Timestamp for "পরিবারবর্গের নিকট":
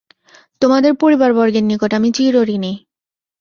0.95-1.91